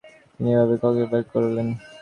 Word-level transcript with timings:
তিনি 0.33 0.49
এভাবে 0.53 0.75
কয়েকবার 0.83 1.21
করলেন। 1.33 1.67